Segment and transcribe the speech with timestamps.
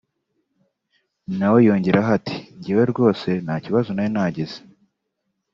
[1.37, 4.59] nawe yongeyeho ati “Njye rwose nta kibazo nari nagize